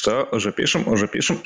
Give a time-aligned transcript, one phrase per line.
[0.00, 0.26] Что?
[0.32, 0.88] Уже пишем?
[0.88, 1.42] Уже пишем?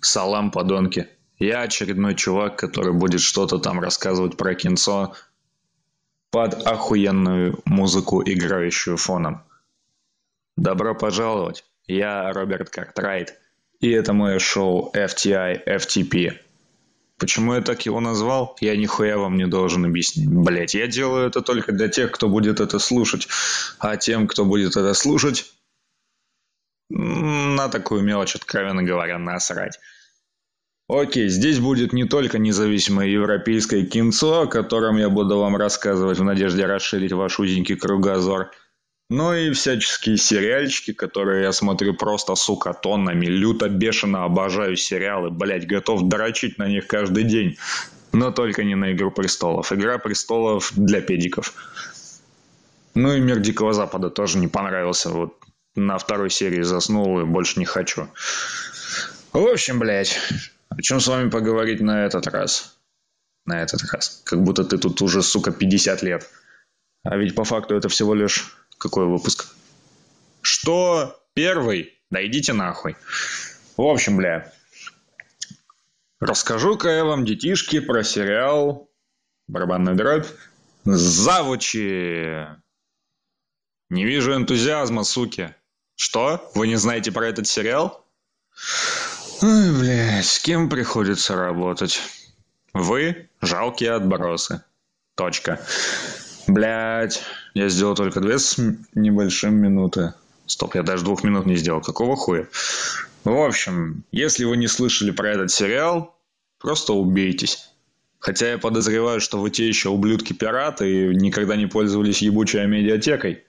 [0.00, 1.08] Салам, подонки.
[1.38, 5.14] Я очередной чувак, который будет что-то там рассказывать про кинцо
[6.32, 9.44] под охуенную музыку, играющую фоном.
[10.56, 11.64] Добро пожаловать.
[11.86, 13.38] Я Роберт Картрайт,
[13.78, 16.40] и это мое шоу FTI FTP.
[17.18, 20.28] Почему я так его назвал, я нихуя вам не должен объяснить.
[20.28, 23.28] Блять, я делаю это только для тех, кто будет это слушать.
[23.78, 25.52] А тем, кто будет это слушать,
[26.88, 29.78] на такую мелочь, откровенно говоря, насрать.
[30.88, 36.24] Окей, здесь будет не только независимое европейское кинцо, о котором я буду вам рассказывать в
[36.24, 38.50] надежде расширить ваш узенький кругозор,
[39.14, 45.68] но и всяческие сериальчики, которые я смотрю просто, сука, тоннами, люто, бешено обожаю сериалы, блять,
[45.68, 47.56] готов дрочить на них каждый день.
[48.12, 49.72] Но только не на «Игру престолов».
[49.72, 51.54] «Игра престолов» для педиков.
[52.94, 55.10] Ну и «Мир Дикого Запада» тоже не понравился.
[55.10, 55.38] Вот
[55.76, 58.08] на второй серии заснул и больше не хочу.
[59.32, 60.18] В общем, блядь,
[60.70, 62.76] о чем с вами поговорить на этот раз?
[63.46, 64.22] На этот раз.
[64.24, 66.28] Как будто ты тут уже, сука, 50 лет.
[67.04, 68.56] А ведь по факту это всего лишь...
[68.78, 69.54] Какой выпуск?
[70.42, 71.20] Что?
[71.34, 71.98] Первый?
[72.10, 72.96] Да идите нахуй.
[73.76, 74.52] В общем, бля.
[76.20, 78.88] Расскажу-ка я вам, детишки, про сериал
[79.48, 80.26] «Барабанная дробь»
[80.84, 82.46] «Завучи».
[83.90, 85.54] Не вижу энтузиазма, суки.
[85.96, 86.50] Что?
[86.54, 88.06] Вы не знаете про этот сериал?
[89.42, 92.00] Ой, блядь, с кем приходится работать?
[92.72, 94.62] Вы жалкие отбросы.
[95.14, 95.64] Точка.
[96.46, 97.22] Блядь,
[97.54, 98.58] я сделал только две с
[98.94, 100.14] небольшим минуты.
[100.46, 101.80] Стоп, я даже двух минут не сделал.
[101.80, 102.48] Какого хуя?
[103.24, 106.18] В общем, если вы не слышали про этот сериал,
[106.58, 107.70] просто убейтесь.
[108.18, 113.44] Хотя я подозреваю, что вы те еще ублюдки-пираты и никогда не пользовались ебучей медиатекой.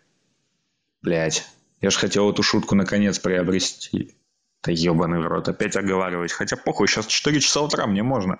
[1.02, 1.46] Блять,
[1.82, 4.16] я ж хотел эту шутку наконец приобрести.
[4.64, 6.32] Да ебаный в рот, опять оговаривать.
[6.32, 8.40] Хотя похуй, сейчас 4 часа утра, мне можно.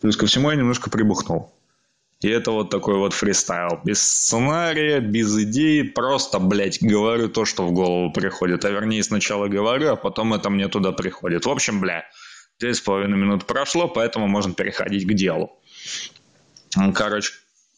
[0.00, 1.52] Плюс ко всему я немножко прибухнул.
[2.20, 3.80] И это вот такой вот фристайл.
[3.84, 5.82] Без сценария, без идеи.
[5.82, 8.64] Просто, блядь, говорю то, что в голову приходит.
[8.64, 11.46] А вернее, сначала говорю, а потом это мне туда приходит.
[11.46, 12.04] В общем, бля,
[12.58, 15.56] две с половиной минут прошло, поэтому можно переходить к делу.
[16.94, 17.32] Короче,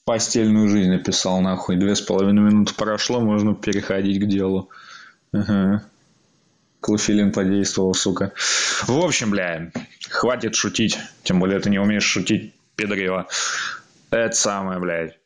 [0.06, 1.76] постельную жизнь написал, нахуй.
[1.76, 4.70] Две с половиной минуты прошло, можно переходить к делу.
[5.32, 5.84] Ага.
[6.80, 8.32] Клофелин подействовал, сука.
[8.86, 9.70] В общем, бля,
[10.08, 10.98] хватит шутить.
[11.24, 13.26] Тем более ты не умеешь шутить, педрила.
[14.10, 15.18] Это самое, блядь.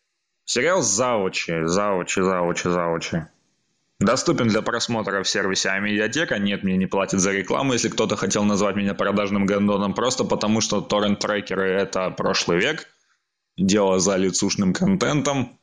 [0.44, 3.26] Сериал «Завучи», «Завучи», «Завучи», «Завучи».
[4.00, 6.38] Доступен для просмотра в сервисе Амедиатека.
[6.38, 10.60] Нет, мне не платят за рекламу, если кто-то хотел назвать меня продажным гондоном, просто потому
[10.60, 12.88] что торрент-трекеры— это прошлый век.
[13.56, 15.58] Дело за лицушным контентом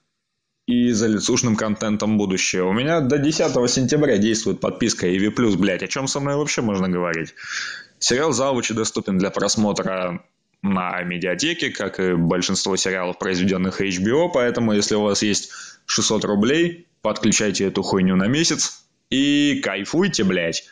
[0.65, 2.63] и за лицушным контентом будущее.
[2.63, 6.89] У меня до 10 сентября действует подписка EV+, блядь, о чем со мной вообще можно
[6.89, 7.35] говорить?
[7.99, 10.23] Сериал «Завучи» доступен для просмотра
[10.61, 15.51] на медиатеке, как и большинство сериалов, произведенных HBO, поэтому если у вас есть
[15.85, 20.63] 600 рублей, подключайте эту хуйню на месяц и кайфуйте, блядь.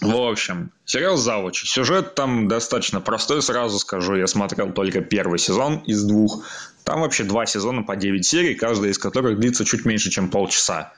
[0.00, 1.64] В общем, сериал «Завучи».
[1.64, 4.16] Сюжет там достаточно простой, сразу скажу.
[4.16, 6.44] Я смотрел только первый сезон из двух.
[6.82, 10.92] Там вообще два сезона по 9 серий, каждая из которых длится чуть меньше, чем полчаса.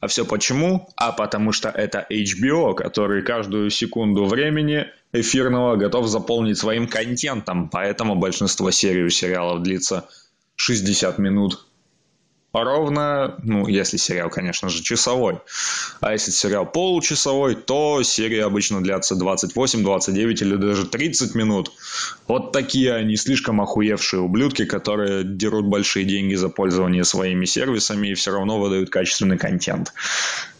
[0.00, 0.88] А все почему?
[0.96, 7.68] А потому что это HBO, который каждую секунду времени эфирного готов заполнить своим контентом.
[7.68, 10.08] Поэтому большинство серий у сериалов длится
[10.56, 11.68] 60 минут
[12.52, 15.38] ровно, ну, если сериал, конечно же, часовой.
[16.00, 21.72] А если сериал получасовой, то серии обычно длятся 28, 29 или даже 30 минут.
[22.26, 28.14] Вот такие они слишком охуевшие ублюдки, которые дерут большие деньги за пользование своими сервисами и
[28.14, 29.92] все равно выдают качественный контент.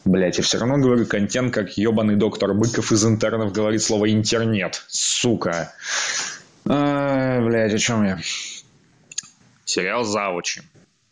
[0.04, 4.84] Блять, я все равно говорю контент, как ебаный доктор Быков из интернов говорит слово интернет.
[4.88, 5.74] Сука.
[6.66, 8.18] А, блять, о чем я?
[9.64, 10.62] Сериал «Завучи».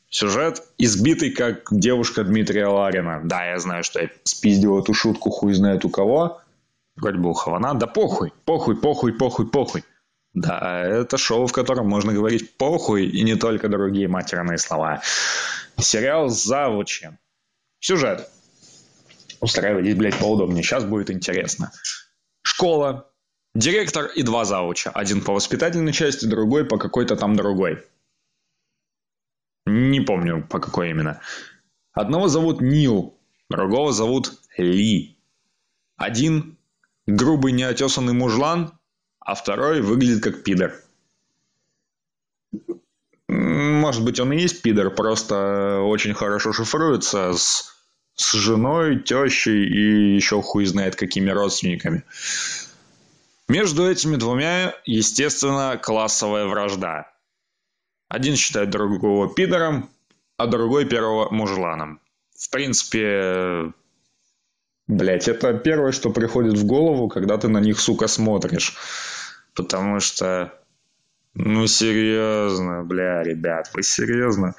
[0.09, 3.21] Сюжет избитый, как девушка Дмитрия Ларина.
[3.25, 6.41] Да, я знаю, что я спиздил эту шутку хуй знает у кого.
[6.97, 7.75] Вроде бы у Хавана.
[7.75, 9.85] Да похуй, похуй, похуй, похуй, похуй.
[10.33, 15.03] Да, это шоу, в котором можно говорить похуй и не только другие матерные слова.
[15.79, 17.11] Сериал «Завучи».
[17.81, 18.31] Сюжет.
[19.41, 20.63] Устраивайтесь, блядь, поудобнее.
[20.63, 21.73] Сейчас будет интересно.
[22.43, 23.11] Школа.
[23.55, 24.91] Директор и два завуча.
[24.91, 27.85] Один по воспитательной части, другой по какой-то там другой.
[29.65, 31.21] Не помню, по какой именно.
[31.93, 33.19] Одного зовут Нил,
[33.49, 35.19] другого зовут Ли.
[35.97, 36.59] Один
[37.07, 38.79] грубый неотесанный мужлан,
[39.21, 40.75] а второй выглядит как пидор.
[43.29, 47.76] Может быть, он и есть пидор, просто очень хорошо шифруется с,
[48.17, 52.03] с женой, тещей и еще хуй знает какими родственниками.
[53.49, 57.13] Между этими двумя, естественно, классовая вражда.
[58.09, 59.89] Один считает другого пидором,
[60.37, 62.01] а другой первого мужланом.
[62.37, 63.73] В принципе,
[64.89, 68.75] блять, это первое, что приходит в голову, когда ты на них, сука, смотришь.
[69.55, 70.53] Потому что,
[71.35, 74.55] ну, серьезно, бля, ребят, вы серьезно?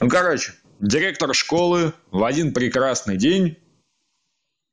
[0.00, 0.54] Ну, короче,
[0.84, 3.56] директор школы в один прекрасный день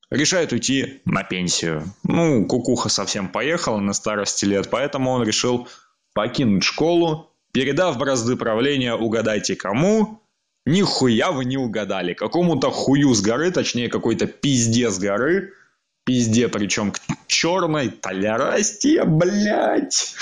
[0.10, 1.84] решает уйти на пенсию.
[2.04, 5.68] Ну, кукуха совсем поехала на старости лет, поэтому он решил
[6.14, 10.22] покинуть школу, передав бразды правления угадайте кому,
[10.66, 12.14] Нихуя вы не угадали.
[12.14, 15.54] Какому-то хую с горы, точнее какой-то пизде с горы,
[16.06, 16.94] пизде причем
[17.26, 20.16] черной, толерастия, блядь.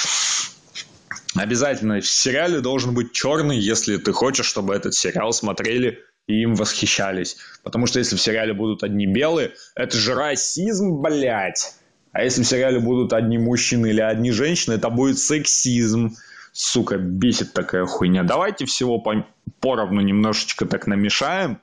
[1.41, 6.55] Обязательно в сериале должен быть черный, если ты хочешь, чтобы этот сериал смотрели и им
[6.55, 7.37] восхищались.
[7.63, 11.73] Потому что если в сериале будут одни белые, это же расизм, блядь.
[12.11, 16.15] А если в сериале будут одни мужчины или одни женщины, это будет сексизм.
[16.51, 18.23] Сука, бесит такая хуйня.
[18.23, 19.25] Давайте всего по
[19.61, 21.61] поровну немножечко так намешаем.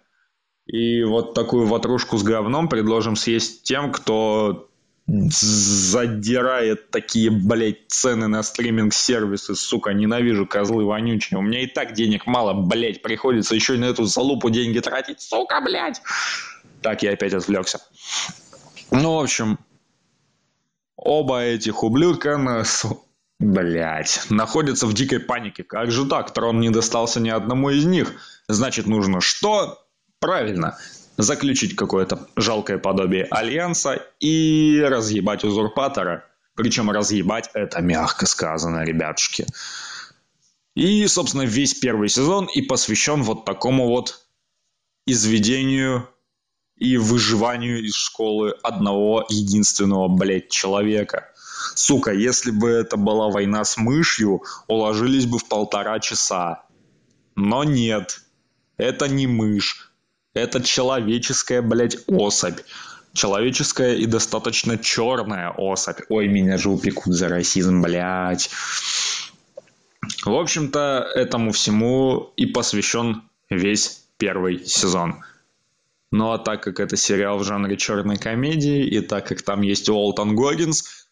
[0.67, 4.66] И вот такую ватрушку с говном предложим съесть тем, кто
[5.07, 11.39] задирает такие, блядь, цены на стриминг-сервисы, сука, ненавижу козлы вонючие.
[11.39, 15.21] У меня и так денег мало, блядь, приходится еще и на эту залупу деньги тратить,
[15.21, 16.03] сука, блядь.
[16.83, 17.81] Так, я опять отвлекся.
[18.91, 19.59] Ну, в общем,
[20.97, 22.85] оба этих ублюдка нас
[23.39, 25.63] Блять, находятся в дикой панике.
[25.63, 26.33] Как же так?
[26.33, 28.15] Трон не достался ни одному из них.
[28.49, 29.87] Значит, нужно что?
[30.21, 30.79] Правильно,
[31.17, 36.25] заключить какое-то жалкое подобие альянса и разъебать узурпатора.
[36.55, 39.47] Причем разъебать это мягко сказано, ребятушки.
[40.75, 44.27] И, собственно, весь первый сезон и посвящен вот такому вот
[45.07, 46.09] изведению
[46.77, 51.31] и выживанию из школы одного единственного, блядь, человека–
[51.75, 56.65] Сука, если бы это была война с мышью, уложились бы в полтора часа.
[57.35, 58.23] Но нет.
[58.77, 59.86] Это не мышь.
[60.37, 62.61] Это человеческая, блядь, особь.
[63.15, 66.01] Человеческая и достаточно черная особь.
[66.11, 68.51] Ой, меня же упекут за расизм, блядь.
[70.27, 75.25] В общем-то, этому всему и посвящен весь первый сезон.
[76.11, 79.89] Ну а так как это сериал в жанре черной комедии, и так как там есть
[79.89, 81.09] Уолтон Гоггинс,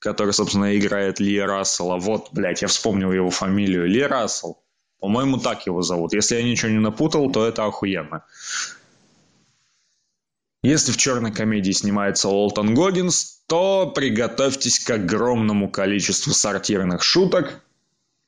[0.00, 1.96] который, собственно, играет Ли Рассела.
[1.96, 3.86] Вот, блядь, я вспомнил его фамилию.
[3.86, 4.58] Ли Рассел.
[5.00, 6.12] По-моему, так его зовут.
[6.12, 8.24] Если я ничего не напутал, то это охуенно.
[10.62, 17.62] Если в черной комедии снимается Уолтон Гоггинс, то приготовьтесь к огромному количеству сортирных шуток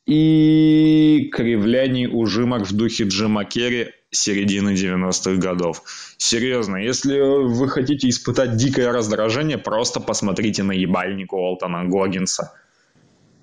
[0.06, 5.82] и кривляний ужимок в духе Джима Керри середины 90-х годов.
[6.18, 12.52] Серьезно, если вы хотите испытать дикое раздражение, просто посмотрите на ебальник Уолтона Гоггинса.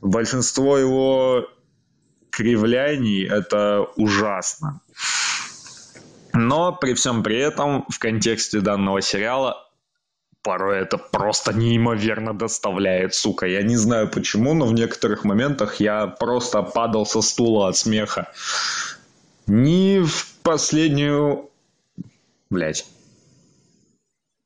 [0.01, 1.47] Большинство его
[2.37, 4.81] кривляний– это ужасно.
[6.33, 9.67] Но при всем при этом в контексте данного сериала
[10.43, 13.47] порой это просто неимоверно доставляет, сука.
[13.47, 18.31] Я не знаю почему, но в некоторых моментах я просто падал со стула от смеха.
[19.47, 21.49] Ни в последнюю...
[22.51, 22.85] Блять.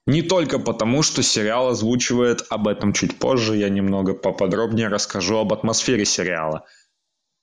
[0.07, 5.51] Не только потому, что сериал озвучивает об этом чуть позже, я немного поподробнее расскажу об
[5.51, 6.65] атмосфере сериала.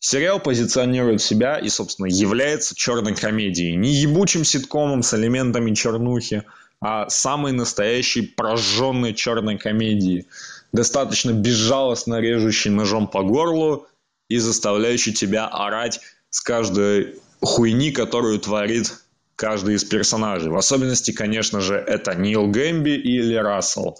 [0.00, 3.74] Сериал позиционирует себя и, собственно, является черной комедией.
[3.74, 6.44] Не ебучим ситкомом с элементами чернухи,
[6.80, 10.26] а самой настоящей прожженной черной комедии.
[10.72, 13.88] Достаточно безжалостно режущей ножом по горлу
[14.28, 16.00] и заставляющей тебя орать
[16.30, 18.94] с каждой хуйни, которую творит
[19.34, 20.50] каждый из персонажей.
[20.50, 23.98] В особенности, конечно же, это Нил Гэмби или Рассел.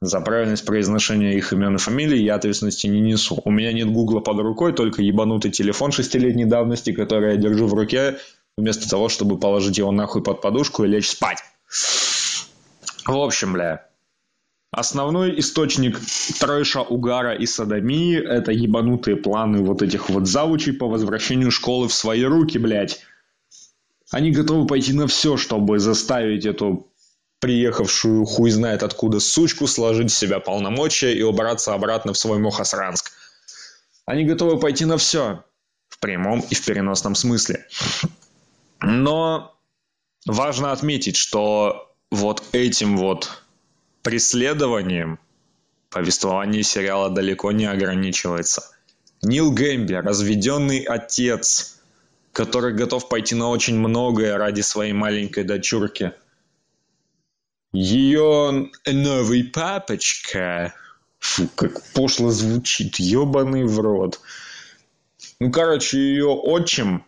[0.00, 3.40] За правильность произношения их имен и фамилий я ответственности не несу.
[3.44, 7.74] У меня нет гугла под рукой, только ебанутый телефон шестилетней давности, который я держу в
[7.74, 8.18] руке,
[8.56, 11.38] вместо того, чтобы положить его нахуй под подушку и лечь спать.
[13.06, 13.88] В общем, бля,
[14.70, 15.98] Основной источник
[16.38, 21.94] трэша, угара и садомии– это ебанутые планы вот этих вот завучей по возвращению школы в
[21.94, 23.00] свои руки, блядь.
[24.10, 26.86] Они готовы пойти на все, чтобы заставить эту
[27.40, 33.12] приехавшую хуй знает откуда сучку сложить в себя полномочия и убраться обратно в свой Мухосранск.
[34.06, 35.44] Они готовы пойти на все,
[35.88, 37.66] в прямом и в переносном смысле.
[38.80, 39.54] Но
[40.26, 43.42] важно отметить, что вот этим вот
[44.02, 45.18] преследованием
[45.90, 48.70] повествование сериала далеко не ограничивается.
[49.22, 51.80] Нил Гэмби, разведенный отец,
[52.32, 56.12] который готов пойти на очень многое ради своей маленькой дочурки.
[57.72, 60.74] Ее новый папочка...
[61.20, 64.20] Фу, как пошло звучит, ебаный в рот.
[65.40, 67.04] Ну, короче, ее отчим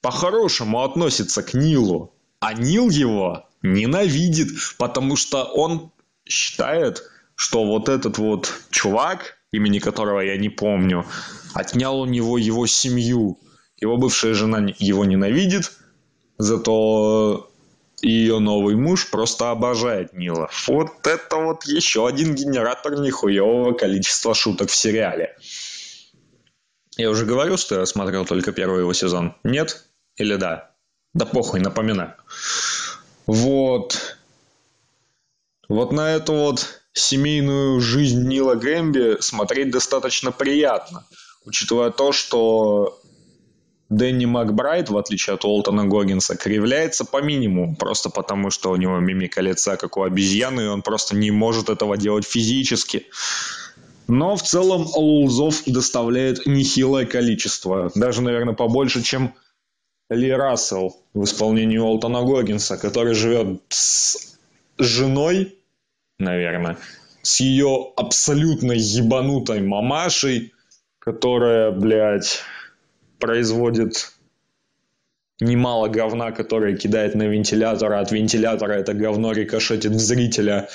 [0.00, 5.92] по-хорошему относится к Нилу, а Нил его ненавидит, потому что он
[6.24, 7.02] считает,
[7.34, 11.06] что вот этот вот чувак, имени которого я не помню,
[11.54, 13.38] отнял у него его семью.
[13.76, 15.72] Его бывшая жена его ненавидит,
[16.38, 17.51] зато
[18.02, 20.50] ее новый муж просто обожает Нила.
[20.66, 25.36] Вот это вот еще один генератор нихуевого количества шуток в сериале.
[26.96, 29.34] Я уже говорил, что я смотрел только первый его сезон.
[29.44, 29.86] Нет?
[30.16, 30.72] Или да?
[31.14, 32.14] Да похуй, напоминаю.
[33.26, 34.16] Вот.
[35.68, 41.06] Вот на эту вот семейную жизнь Нила Гэмби смотреть достаточно приятно,
[41.44, 43.00] учитывая то, что
[43.92, 48.98] Дэнни Макбрайт, в отличие от Уолтона Гоггинса, кривляется по минимуму, просто потому что у него
[48.98, 53.06] мимика лица, как у обезьяны, и он просто не может этого делать физически.
[54.08, 59.34] Но в целом лузов доставляет нехилое количество, даже, наверное, побольше, чем
[60.10, 64.36] ли Рассел в исполнении Уолтона Гоггинса, который живет с
[64.78, 65.58] женой,
[66.18, 66.78] наверное,
[67.22, 70.52] с ее абсолютно ебанутой мамашей,
[70.98, 72.40] которая, блядь,
[73.22, 74.12] производит
[75.38, 80.68] немало говна, которое кидает на вентилятор, а от вентилятора это говно рикошетит в зрителя.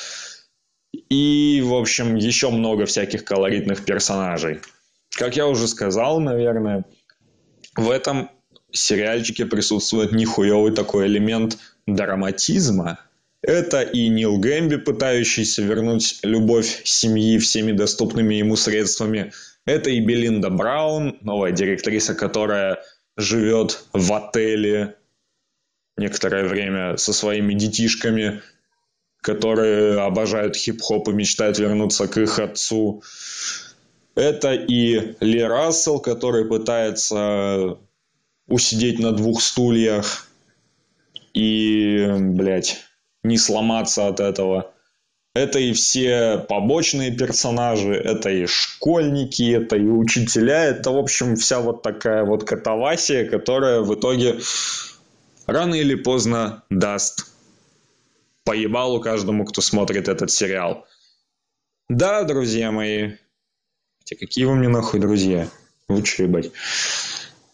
[1.10, 4.62] И, в общем, еще много всяких колоритных персонажей.
[5.10, 6.86] Как я уже сказал, наверное,
[7.76, 8.30] в этом
[8.72, 13.00] сериальчике присутствует нихуевый такой элемент драматизма.
[13.42, 19.34] Это и Нил Гэмби, пытающийся вернуть любовь семьи всеми доступными ему средствами.
[19.68, 22.82] Это и Белинда Браун, новая директриса, которая
[23.18, 24.96] живет в отеле
[25.98, 28.42] некоторое время со своими детишками,
[29.20, 33.04] которые обожают хип-хоп и мечтают вернуться к их отцу.
[34.16, 37.78] Это и Ли Рассел, который пытается
[38.48, 40.30] усидеть на двух стульях
[41.34, 42.86] и, блядь,
[43.22, 44.72] не сломаться от этого.
[45.38, 51.60] Это и все побочные персонажи, это и школьники, это и учителя, это, в общем, вся
[51.60, 54.40] вот такая вот катавасия, которая в итоге
[55.46, 57.28] рано или поздно даст
[58.46, 60.88] поебалу каждому, кто смотрит этот сериал.
[61.88, 63.12] Да, друзья мои.
[64.00, 65.48] Хотя какие вы мне нахуй друзья?
[65.88, 66.52] Лучше ебать.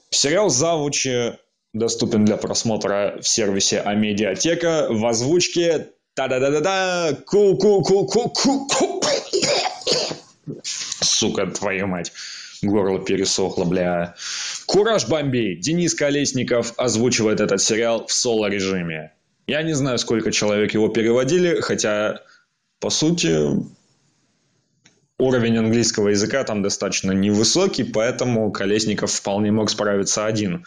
[0.10, 1.38] Сериал «Завучи»
[1.74, 9.01] доступен для просмотра в сервисе Амедиатека в озвучке та-да-да-да-да ку-ку-ку-ку-ку-ку
[10.63, 12.12] Сука, твою мать.
[12.62, 14.15] Горло пересохло, бля.
[14.65, 15.55] Кураж Бомбей.
[15.55, 19.12] Денис Колесников озвучивает этот сериал в соло-режиме.
[19.48, 22.22] Я не знаю, сколько человек его переводили, хотя,
[22.79, 23.38] по сути,
[25.20, 30.65] уровень английского языка там достаточно невысокий, поэтому Колесников вполне мог справиться один.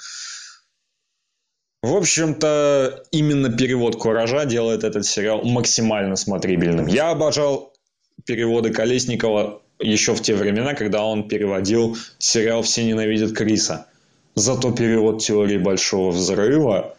[1.87, 6.89] В общем-то, именно перевод Куража делает этот сериал максимально смотрибельным.
[6.89, 7.73] Я обожал
[8.25, 13.87] переводы Колесникова еще в те времена, когда он переводил сериал «Все ненавидят Криса».
[14.35, 16.97] Зато перевод теории Большого Взрыва...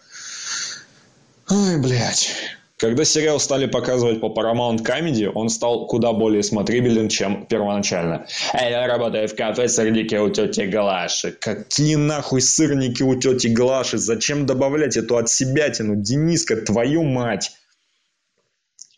[1.49, 2.29] Ой, блядь.
[2.77, 8.27] Когда сериал стали показывать по Paramount Comedy, он стал куда более смотрибелен, чем первоначально.
[8.53, 11.31] Эй, я работаю в кафе сырники у тети Глаши.
[11.31, 13.97] Какие нахуй сырники у тети Глаши?
[13.97, 15.95] Зачем добавлять эту от себя тяну?
[15.95, 17.51] Дениска, твою мать!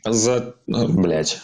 [0.06, 0.56] За...
[0.68, 1.40] Ну, блять.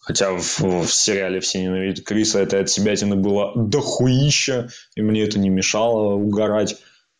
[0.00, 5.22] Хотя в, в сериале «Все ненавидят Криса» это от себя тяны было дохуища, и мне
[5.22, 6.76] это не мешало угорать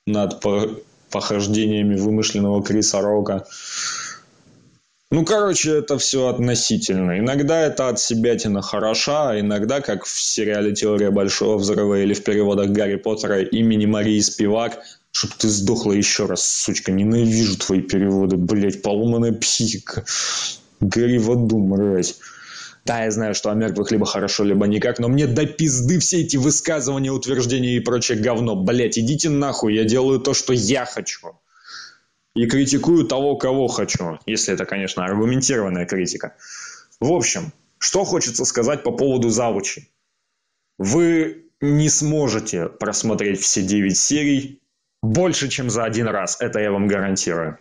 [0.07, 0.41] над
[1.15, 3.47] похождениями вымышленного Криса Рока.
[5.13, 7.21] Ну, короче, это все относительно.
[7.21, 12.25] Иногда это от себятина хороша, а иногда, как в сериале «Теория Большого Взрыва» или в
[12.25, 14.81] переводах Гарри Поттера имени Марии Спивак,
[15.13, 16.91] чтоб ты сдохла еще раз, сучка.
[16.91, 20.05] Ненавижу твои переводы, блять, поломанная психика.
[20.81, 22.17] Гори в аду, мразь.
[22.85, 26.21] Да, я знаю, что о мертвых либо хорошо, либо никак, но мне до пизды все
[26.21, 28.57] эти высказывания, утверждения и прочее говно.
[28.57, 31.41] Блять, идите нахуй, я делаю то, что я хочу.
[32.35, 34.19] И критикую того, кого хочу.
[34.27, 36.37] Если это, конечно, аргументированная критика.
[37.01, 39.89] В общем, что хочется сказать по поводу завучи.
[40.79, 44.61] Вы не сможете просмотреть все 9 серий
[45.03, 46.37] больше, чем за один раз.
[46.41, 47.59] Это я вам гарантирую.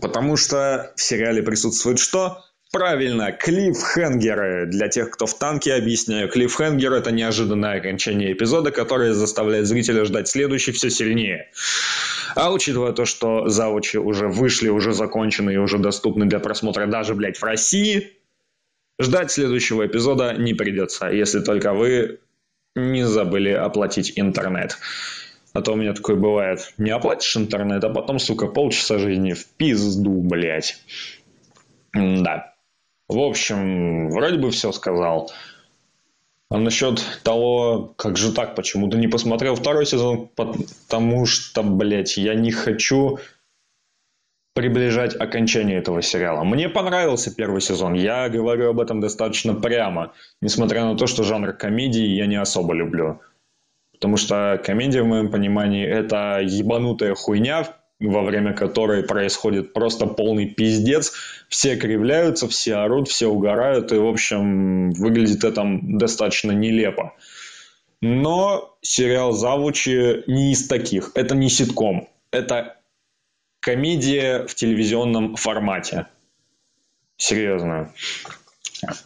[0.00, 2.42] Потому что в сериале присутствует что?
[2.76, 4.66] Правильно, клиффхенгеры.
[4.66, 6.28] Для тех, кто в танке, объясняю.
[6.28, 11.50] Клиффхенгер– это неожиданное окончание эпизода, которое заставляет зрителя ждать следующий все сильнее.
[12.34, 17.14] А учитывая то, что завучи уже вышли, уже закончены и уже доступны для просмотра даже,
[17.14, 18.12] блядь, в России,
[19.00, 22.20] ждать следующего эпизода не придется, если только вы
[22.74, 24.76] не забыли оплатить интернет.
[25.54, 26.74] А то у меня такое бывает.
[26.76, 30.78] Не оплатишь интернет, а потом, сука, полчаса жизни в пизду, блядь.
[31.94, 32.52] Да.
[33.08, 35.30] В общем, вроде бы все сказал.
[36.48, 42.16] А насчет того, как же так, почему ты не посмотрел второй сезон, потому что, блядь,
[42.16, 43.18] я не хочу
[44.54, 46.42] приближать окончание этого сериала.
[46.42, 51.52] Мне понравился первый сезон, я говорю об этом достаточно прямо, несмотря на то, что жанр
[51.52, 53.20] комедии я не особо люблю.
[53.92, 57.66] Потому что комедия, в моем понимании, это ебанутая хуйня,
[58.00, 61.12] во время которой происходит просто полный пиздец.
[61.48, 67.14] Все кривляются, все орут, все угорают, и, в общем, выглядит это достаточно нелепо.
[68.02, 71.12] Но сериал «Завучи» не из таких.
[71.14, 72.08] Это не ситком.
[72.30, 72.76] Это
[73.60, 76.06] комедия в телевизионном формате.
[77.16, 77.92] Серьезно.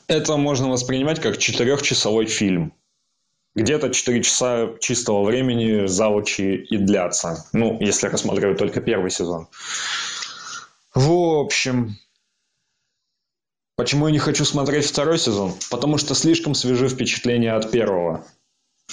[0.08, 2.72] Это можно воспринимать как четырехчасовой фильм
[3.54, 7.46] где-то 4 часа чистого времени завучи и длятся.
[7.52, 9.48] Ну, если рассматривать только первый сезон.
[10.94, 11.96] В общем,
[13.76, 15.54] почему я не хочу смотреть второй сезон?
[15.70, 18.24] Потому что слишком свежи впечатления от первого.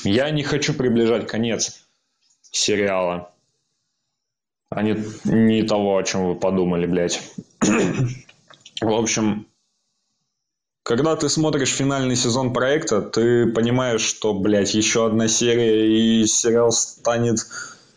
[0.04, 1.88] Я не хочу приближать конец
[2.52, 3.34] сериала.
[4.70, 7.22] А не, не того, о чем вы подумали, блядь.
[8.82, 9.48] В общем,
[10.88, 16.72] когда ты смотришь финальный сезон проекта, ты понимаешь, что, блядь, еще одна серия, и сериал
[16.72, 17.39] станет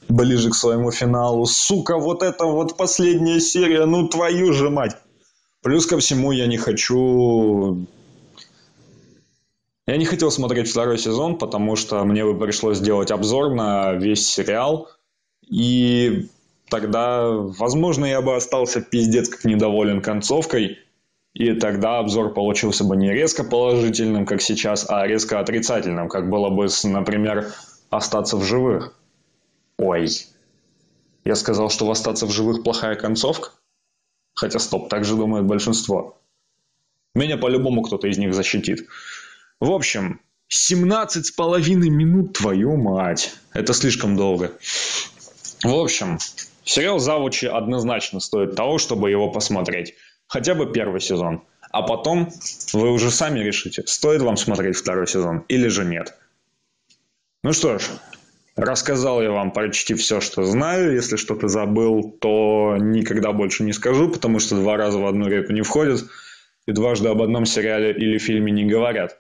[0.09, 1.47] ближе к своему финалу.
[1.47, 4.97] Сука, вот это вот последняя серия, ну твою же мать.
[5.63, 7.87] Плюс ко всему я не хочу...
[9.87, 14.29] Я не хотел смотреть второй сезон, потому что мне бы пришлось сделать обзор на весь
[14.29, 14.89] сериал.
[15.49, 16.29] И
[16.69, 20.79] тогда, возможно, я бы остался пиздец как недоволен концовкой.
[21.33, 26.51] И тогда обзор получился бы не резко положительным, как сейчас, а резко отрицательным, как было
[26.51, 27.53] бы, например,
[27.89, 28.97] «Остаться в живых».
[29.79, 30.09] Ой,
[31.25, 33.51] я сказал, что в «Остаться в живых» плохая концовка?
[34.35, 36.21] Хотя стоп, так же думает большинство.
[37.15, 38.87] Меня по-любому кто-то из них защитит.
[39.61, 43.35] В общем, 17 с половиной минут, твою мать.
[43.53, 44.53] Это слишком долго.
[45.63, 46.19] В общем,
[46.65, 49.95] сериал «Завучи» однозначно стоит того, чтобы его посмотреть
[50.31, 51.43] хотя бы первый сезон.
[51.73, 52.31] А потом
[52.73, 56.17] вы уже сами решите, стоит вам смотреть второй сезон или же нет.
[57.43, 57.83] Ну что ж,
[58.57, 60.95] рассказал я вам почти все, что знаю.
[60.95, 65.53] Если что-то забыл, то никогда больше не скажу, потому что два раза в одну реку
[65.53, 66.05] не входят
[66.67, 69.19] и дважды об одном сериале или фильме не говорят.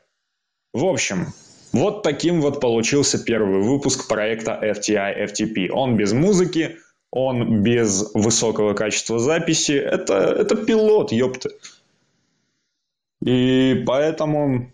[0.73, 1.27] В общем,
[1.73, 5.71] вот таким вот получился первый выпуск проекта FTI FTP.
[5.71, 6.79] Он без музыки,
[7.11, 11.51] он без высокого качества записи, это, это пилот, ёпты.
[13.23, 14.73] И поэтому,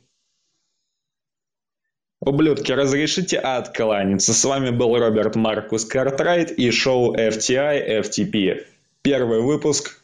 [2.21, 4.35] ублюдки, разрешите откланяться.
[4.35, 8.65] С вами был Роберт Маркус Картрайт и шоу FTI FTP.
[9.03, 10.03] Первый выпуск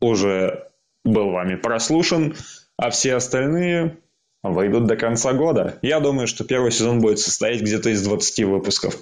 [0.00, 0.70] уже
[1.04, 2.34] был вами прослушан,
[2.76, 3.98] а все остальные
[4.52, 5.78] выйдут до конца года.
[5.82, 8.96] Я думаю, что первый сезон будет состоять где-то из 20 выпусков.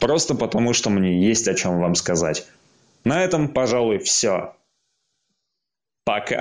[0.00, 2.46] Просто потому, что мне есть о чем вам сказать.
[3.04, 4.54] На этом, пожалуй, все.
[6.04, 6.36] Пока.